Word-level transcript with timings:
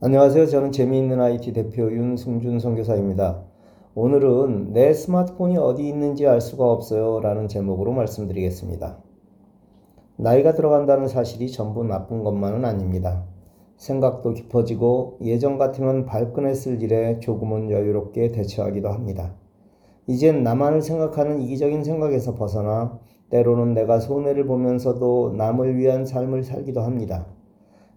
안녕하세요. 0.00 0.46
저는 0.46 0.70
재미있는 0.70 1.20
IT 1.20 1.54
대표 1.54 1.90
윤승준 1.90 2.60
선교사입니다. 2.60 3.42
오늘은 3.96 4.72
내 4.72 4.94
스마트폰이 4.94 5.56
어디 5.56 5.88
있는지 5.88 6.24
알 6.24 6.40
수가 6.40 6.70
없어요 6.70 7.18
라는 7.18 7.48
제목으로 7.48 7.90
말씀드리겠습니다. 7.90 8.96
나이가 10.14 10.54
들어간다는 10.54 11.08
사실이 11.08 11.50
전부 11.50 11.82
나쁜 11.82 12.22
것만은 12.22 12.64
아닙니다. 12.64 13.24
생각도 13.76 14.34
깊어지고 14.34 15.18
예전 15.22 15.58
같으면 15.58 16.06
발끈했을 16.06 16.80
일에 16.80 17.18
조금은 17.18 17.68
여유롭게 17.72 18.30
대처하기도 18.30 18.90
합니다. 18.90 19.34
이젠 20.06 20.44
나만을 20.44 20.80
생각하는 20.80 21.40
이기적인 21.40 21.82
생각에서 21.82 22.36
벗어나 22.36 23.00
때로는 23.30 23.74
내가 23.74 23.98
손해를 23.98 24.46
보면서도 24.46 25.34
남을 25.36 25.76
위한 25.76 26.06
삶을 26.06 26.44
살기도 26.44 26.82
합니다. 26.82 27.26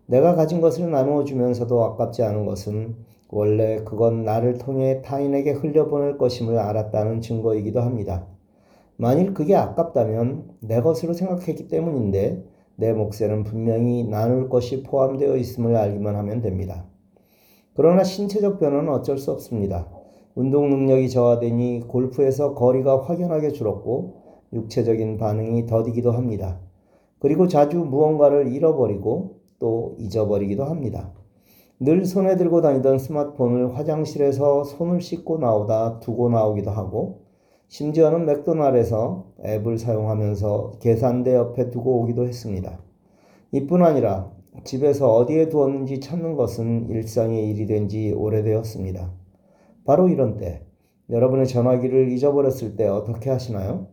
내가 0.05 0.35
가진 0.35 0.61
것을 0.61 0.91
나누어 0.91 1.23
주면서도 1.23 1.83
아깝지 1.83 2.23
않은 2.23 2.45
것은 2.45 2.95
원래 3.29 3.83
그건 3.85 4.25
나를 4.25 4.57
통해 4.57 5.01
타인에게 5.01 5.51
흘려보낼 5.51 6.17
것임을 6.17 6.57
알았다는 6.57 7.21
증거이기도 7.21 7.81
합니다. 7.81 8.27
만일 8.97 9.33
그게 9.33 9.55
아깝다면 9.55 10.49
내 10.59 10.81
것으로 10.81 11.13
생각했기 11.13 11.67
때문인데 11.69 12.43
내 12.75 12.93
몫에는 12.93 13.43
분명히 13.43 14.03
나눌 14.03 14.49
것이 14.49 14.83
포함되어 14.83 15.37
있음을 15.37 15.75
알기만 15.75 16.15
하면 16.15 16.41
됩니다. 16.41 16.85
그러나 17.73 18.03
신체적 18.03 18.59
변화는 18.59 18.89
어쩔 18.89 19.17
수 19.17 19.31
없습니다. 19.31 19.87
운동 20.35 20.69
능력이 20.69 21.09
저하되니 21.09 21.85
골프에서 21.87 22.53
거리가 22.53 23.03
확연하게 23.03 23.51
줄었고 23.51 24.21
육체적인 24.53 25.17
반응이 25.17 25.65
더디기도 25.65 26.11
합니다. 26.11 26.59
그리고 27.19 27.47
자주 27.47 27.79
무언가를 27.79 28.53
잃어버리고 28.53 29.40
또 29.61 29.95
잊어버리기도 29.99 30.65
합니다. 30.65 31.13
늘 31.79 32.05
손에 32.05 32.35
들고 32.35 32.61
다니던 32.61 32.99
스마트폰을 32.99 33.77
화장실에서 33.77 34.65
손을 34.65 35.01
씻고 35.01 35.37
나오다 35.37 35.99
두고 35.99 36.29
나오기도 36.29 36.71
하고 36.71 37.21
심지어는 37.69 38.25
맥도날에서 38.25 39.27
앱을 39.45 39.77
사용하면서 39.77 40.73
계산대 40.81 41.33
옆에 41.35 41.69
두고 41.69 42.01
오기도 42.01 42.27
했습니다. 42.27 42.79
이뿐 43.53 43.83
아니라 43.83 44.31
집에서 44.65 45.13
어디에 45.13 45.47
두었는지 45.49 45.99
찾는 46.01 46.35
것은 46.35 46.89
일상의 46.89 47.49
일이 47.49 47.65
된 47.67 47.87
지 47.87 48.11
오래되었습니다. 48.11 49.11
바로 49.85 50.09
이런 50.09 50.37
때 50.37 50.65
여러분의 51.09 51.47
전화기를 51.47 52.11
잊어버렸을 52.11 52.75
때 52.75 52.87
어떻게 52.87 53.29
하시나요? 53.29 53.87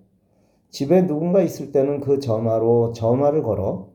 집에 0.71 1.07
누군가 1.07 1.43
있을 1.43 1.73
때는 1.73 2.01
그 2.01 2.19
전화로 2.21 2.93
전화를 2.93 3.43
걸어 3.43 3.89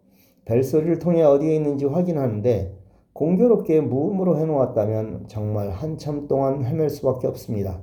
벨소리를 0.45 0.99
통해 0.99 1.22
어디에 1.22 1.55
있는지 1.55 1.86
확인하는데 1.86 2.75
공교롭게 3.13 3.81
무음으로 3.81 4.38
해놓았다면 4.38 5.25
정말 5.27 5.69
한참 5.69 6.27
동안 6.27 6.66
헤맬 6.66 6.89
수밖에 6.89 7.27
없습니다. 7.27 7.81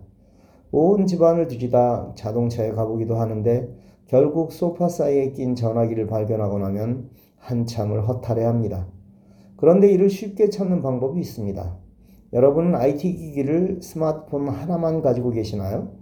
온 0.72 1.06
집안을 1.06 1.48
뒤지다 1.48 2.12
자동차에 2.16 2.72
가보기도 2.72 3.16
하는데 3.16 3.68
결국 4.06 4.52
소파 4.52 4.88
사이에 4.88 5.32
낀 5.32 5.54
전화기를 5.54 6.06
발견하고 6.06 6.58
나면 6.58 7.10
한참을 7.38 8.06
허탈해 8.08 8.44
합니다. 8.44 8.88
그런데 9.56 9.90
이를 9.90 10.10
쉽게 10.10 10.50
찾는 10.50 10.82
방법이 10.82 11.20
있습니다. 11.20 11.76
여러분은 12.32 12.74
IT 12.74 13.14
기기를 13.14 13.80
스마트폰 13.82 14.48
하나만 14.48 15.02
가지고 15.02 15.30
계시나요? 15.30 15.92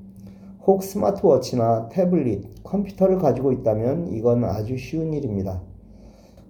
혹 0.66 0.82
스마트워치나 0.82 1.88
태블릿, 1.88 2.62
컴퓨터를 2.62 3.18
가지고 3.18 3.52
있다면 3.52 4.08
이건 4.08 4.44
아주 4.44 4.76
쉬운 4.76 5.14
일입니다. 5.14 5.62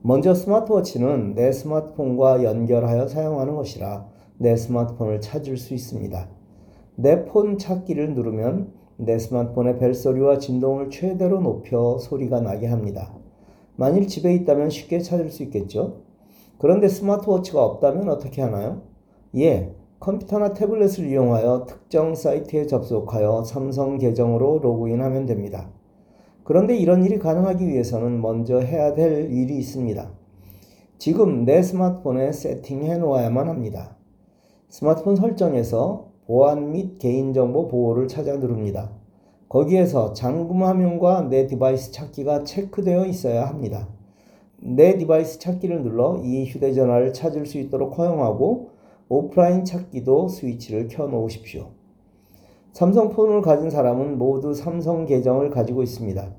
먼저 0.02 0.32
스마트워치는 0.32 1.34
내 1.34 1.50
스마트폰과 1.50 2.44
연결하여 2.44 3.08
사용하는 3.08 3.56
것이라 3.56 4.06
내 4.38 4.54
스마트폰을 4.56 5.20
찾을 5.20 5.56
수 5.56 5.74
있습니다. 5.74 6.28
내 6.96 7.24
폰 7.26 7.58
찾기를 7.58 8.14
누르면 8.14 8.72
내 8.96 9.18
스마트폰의 9.18 9.78
벨소리와 9.78 10.38
진동을 10.38 10.90
최대로 10.90 11.40
높여 11.40 11.98
소리가 11.98 12.40
나게 12.40 12.66
합니다. 12.66 13.12
만일 13.76 14.06
집에 14.08 14.34
있다면 14.34 14.70
쉽게 14.70 15.00
찾을 15.00 15.30
수 15.30 15.42
있겠죠? 15.44 16.02
그런데 16.58 16.88
스마트워치가 16.88 17.64
없다면 17.64 18.08
어떻게 18.08 18.42
하나요? 18.42 18.82
예, 19.36 19.74
컴퓨터나 20.00 20.54
태블릿을 20.54 21.08
이용하여 21.08 21.66
특정 21.66 22.14
사이트에 22.14 22.66
접속하여 22.66 23.44
삼성 23.44 23.98
계정으로 23.98 24.60
로그인하면 24.60 25.26
됩니다. 25.26 25.70
그런데 26.48 26.78
이런 26.78 27.04
일이 27.04 27.18
가능하기 27.18 27.68
위해서는 27.68 28.22
먼저 28.22 28.58
해야 28.58 28.94
될 28.94 29.30
일이 29.30 29.58
있습니다. 29.58 30.10
지금 30.96 31.44
내 31.44 31.60
스마트폰에 31.60 32.32
세팅해 32.32 32.96
놓아야만 32.96 33.50
합니다. 33.50 33.98
스마트폰 34.70 35.14
설정에서 35.14 36.08
보안 36.26 36.72
및 36.72 36.98
개인정보 36.98 37.68
보호를 37.68 38.08
찾아 38.08 38.34
누릅니다. 38.38 38.90
거기에서 39.50 40.14
잠금 40.14 40.62
화면과 40.62 41.28
내 41.28 41.46
device 41.46 41.92
찾기가 41.92 42.44
체크되어 42.44 43.04
있어야 43.04 43.46
합니다. 43.46 43.86
내 44.56 44.96
device 44.96 45.40
찾기를 45.40 45.82
눌러 45.82 46.18
이 46.24 46.46
휴대전화를 46.46 47.12
찾을 47.12 47.44
수 47.44 47.58
있도록 47.58 47.98
허용하고 47.98 48.70
오프라인 49.10 49.66
찾기도 49.66 50.28
스위치를 50.28 50.88
켜 50.88 51.08
놓으십시오. 51.08 51.66
삼성폰을 52.72 53.42
가진 53.42 53.68
사람은 53.68 54.16
모두 54.16 54.54
삼성 54.54 55.04
계정을 55.04 55.50
가지고 55.50 55.82
있습니다. 55.82 56.37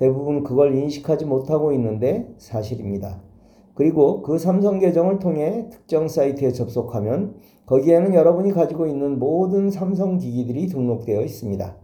대부분 0.00 0.42
그걸 0.42 0.74
인식하지 0.74 1.26
못하고 1.26 1.72
있는데 1.74 2.34
사실입니다. 2.38 3.20
그리고 3.74 4.22
그 4.22 4.38
삼성 4.38 4.78
계정을 4.78 5.18
통해 5.18 5.68
특정 5.70 6.08
사이트에 6.08 6.52
접속하면 6.52 7.34
거기에는 7.66 8.14
여러분이 8.14 8.52
가지고 8.52 8.86
있는 8.86 9.18
모든 9.18 9.70
삼성 9.70 10.16
기기들이 10.16 10.68
등록되어 10.68 11.20
있습니다. 11.20 11.76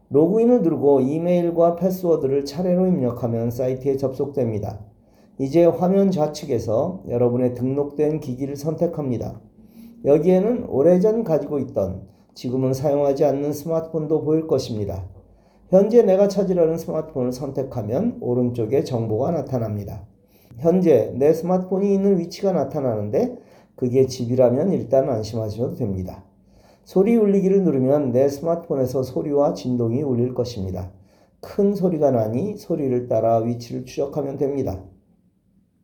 로그인을 0.10 0.62
누르고 0.62 1.02
이메일과 1.02 1.76
패스워드를 1.76 2.46
차례로 2.46 2.88
입력하면 2.88 3.52
사이트에 3.52 3.98
접속됩니다. 3.98 4.95
이제 5.38 5.66
화면 5.66 6.12
좌측에서 6.12 7.04
여러분의 7.10 7.56
등록된 7.56 8.22
기기를 8.22 8.56
선택합니다. 8.56 9.42
여기에는 10.06 10.66
오래전 10.70 11.24
가지고 11.26 11.60
있던 11.60 12.08
지금은 12.34 12.74
사용하지 12.74 13.26
않는 13.26 13.52
스마트폰도 13.52 14.22
보일 14.22 14.48
것입니다. 14.48 15.06
현재 15.70 16.04
내가 16.04 16.28
찾으려는 16.28 16.78
스마트폰을 16.78 17.34
선택하면 17.34 18.18
오른쪽에 18.22 18.84
정보가 18.84 19.32
나타납니다. 19.32 20.06
현재 20.60 21.12
내 21.18 21.34
스마트폰이 21.34 21.94
있는 21.94 22.18
위치가 22.18 22.54
나타나는데 22.54 23.38
그게 23.76 24.08
집이라면 24.08 24.72
일단 24.72 25.10
안심하셔도 25.10 25.76
됩니다. 25.76 26.24
소리 26.86 27.18
울리기를 27.18 27.64
누르면 27.64 28.12
내 28.12 28.30
스마트폰에서 28.30 29.04
소리와 29.04 29.54
진동이 29.54 30.02
울릴 30.02 30.34
것입니다. 30.34 30.92
큰 31.42 31.74
소리가 31.76 32.12
나니 32.12 32.56
소리를 32.58 33.08
따라 33.08 33.40
위치를 33.40 33.86
추적하면 33.86 34.38
됩니다. 34.38 34.82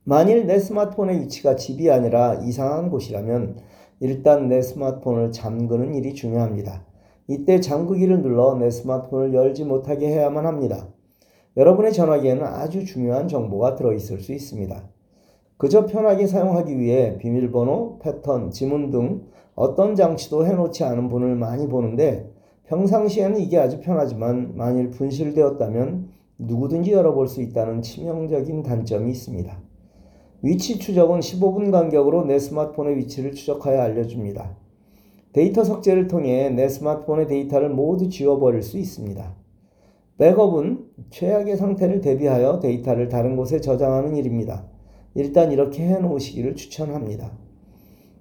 만일 0.03 0.47
내 0.47 0.57
스마트폰의 0.57 1.19
위치가 1.21 1.55
집이 1.55 1.91
아니라 1.91 2.33
이상한 2.43 2.89
곳이라면 2.89 3.57
일단 3.99 4.47
내 4.47 4.59
스마트폰을 4.59 5.31
잠그는 5.31 5.93
일이 5.93 6.15
중요합니다. 6.15 6.83
이때 7.27 7.59
잠그기를 7.59 8.23
눌러 8.23 8.55
내 8.55 8.71
스마트폰을 8.71 9.35
열지 9.35 9.63
못하게 9.63 10.07
해야만 10.07 10.47
합니다. 10.47 10.87
여러분의 11.55 11.93
전화기에는 11.93 12.43
아주 12.43 12.83
중요한 12.83 13.27
정보가 13.27 13.75
들어있을 13.75 14.21
수 14.21 14.33
있습니다. 14.33 14.83
그저 15.57 15.85
편하게 15.85 16.25
사용하기 16.25 16.79
위해 16.79 17.19
비밀번호, 17.19 17.99
패턴, 17.99 18.49
지문 18.49 18.89
등 18.89 19.27
어떤 19.53 19.93
장치도 19.93 20.47
해놓지 20.47 20.83
않은 20.83 21.09
분을 21.09 21.35
많이 21.35 21.67
보는데 21.67 22.27
평상시에는 22.63 23.39
이게 23.39 23.59
아주 23.59 23.79
편하지만 23.81 24.53
만일 24.55 24.89
분실되었다면 24.89 26.09
누구든지 26.39 26.91
열어볼 26.91 27.27
수 27.27 27.43
있다는 27.43 27.83
치명적인 27.83 28.63
단점이 28.63 29.11
있습니다. 29.11 29.70
위치 30.43 30.79
추적은 30.79 31.19
15분 31.19 31.71
간격으로 31.71 32.25
내 32.25 32.39
스마트폰의 32.39 32.97
위치를 32.97 33.33
추적하여 33.33 33.79
알려줍니다. 33.79 34.57
데이터 35.33 35.63
삭제를 35.63 36.07
통해 36.07 36.49
내 36.49 36.67
스마트폰의 36.67 37.27
데이터를 37.27 37.69
모두 37.69 38.09
지워버릴 38.09 38.63
수 38.63 38.79
있습니다. 38.79 39.35
백업은 40.17 40.85
최악의 41.11 41.57
상태를 41.57 42.01
대비하여 42.01 42.59
데이터를 42.59 43.07
다른 43.07 43.35
곳에 43.35 43.61
저장하는 43.61 44.15
일입니다. 44.15 44.65
일단 45.13 45.51
이렇게 45.51 45.83
해 45.83 45.99
놓으시기를 45.99 46.55
추천합니다. 46.55 47.31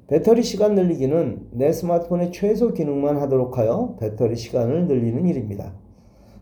배터리 0.07 0.43
시간 0.43 0.75
늘리기는 0.75 1.49
내 1.53 1.73
스마트폰의 1.73 2.33
최소 2.33 2.73
기능만 2.75 3.17
하도록 3.19 3.57
하여 3.57 3.97
배터리 3.99 4.37
시간을 4.37 4.89
늘리는 4.89 5.27
일입니다. 5.27 5.73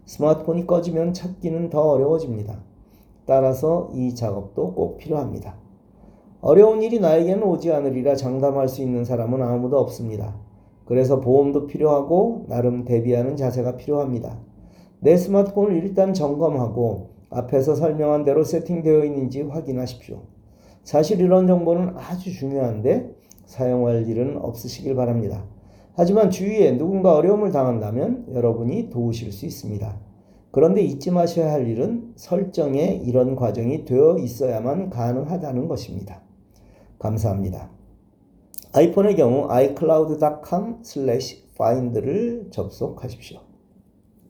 스마트폰이 0.07 0.67
꺼지면 0.67 1.13
찾기는 1.13 1.71
더 1.71 1.83
어려워집니다. 1.83 2.63
따라서 3.27 3.91
이 3.93 4.15
작업도 4.15 4.75
꼭 4.75 4.97
필요합니다. 4.97 5.68
어려운 6.40 6.82
일이 6.82 7.00
나에게는 7.00 7.43
오지 7.43 7.73
않으리라 7.73 8.14
장담할 8.14 8.69
수 8.69 8.81
있는 8.81 9.05
사람은 9.05 9.43
아무도 9.43 9.76
없습니다. 9.79 10.37
그래서 10.85 11.20
보험도 11.20 11.67
필요하고 11.67 12.46
나름 12.49 12.85
대비하는 12.85 13.37
자세가 13.37 13.76
필요합니다. 13.76 14.38
내 15.00 15.17
스마트폰을 15.17 15.76
일단 15.76 16.14
점검하고 16.14 17.11
앞에서 17.31 17.75
설명한 17.75 18.25
대로 18.25 18.44
세팅되어 18.44 19.05
있는지 19.05 19.43
확인하십시오. 19.43 20.23
사실 20.85 21.20
이런 21.20 21.46
정보는 21.49 21.94
아주 21.96 22.32
중요한데 22.32 23.14
사용할 23.44 24.08
일은 24.08 24.38
없으시길 24.38 24.94
바랍니다. 24.94 25.44
하지만 25.94 26.31
주위에 26.31 26.79
누군가 26.79 27.17
어려움을 27.17 27.50
당한다면 27.50 28.26
여러분이 28.32 28.90
도우실 28.90 29.32
수 29.32 29.44
있습니다. 29.44 29.99
그런데 30.52 30.82
잊지 30.82 31.11
마셔야 31.11 31.52
할 31.52 31.67
일은 31.67 32.12
설정에 32.14 33.02
이런 33.05 33.35
과정이 33.35 33.85
되어 33.85 34.17
있어야만 34.19 34.90
가능하다는 34.90 35.67
것입니다. 35.67 36.28
감사합니다. 36.99 37.71
아이폰의 38.73 39.17
경우 39.17 39.50
iCloud.com/find를 39.50 42.50
접속하십시오. 42.50 43.48